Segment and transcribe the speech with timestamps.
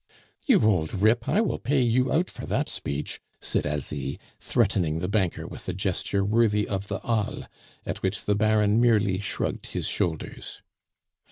[0.47, 1.29] "You old rip!
[1.29, 5.73] I will pay you out for that speech!" said Asie, threatening the banker with a
[5.73, 7.45] gesture worthy of the Halle,
[7.85, 10.63] at which the Baron merely shrugged his shoulders.